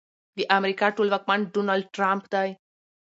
[0.37, 2.49] د امريکا ټولواکمن ډونالډ ټرمپ دی.